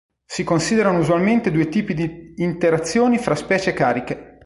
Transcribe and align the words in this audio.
Si 0.25 0.43
considerano 0.43 0.97
usualmente 0.97 1.51
due 1.51 1.69
tipi 1.69 1.93
di 1.93 2.33
interazioni 2.37 3.19
fra 3.19 3.35
specie 3.35 3.71
cariche. 3.73 4.39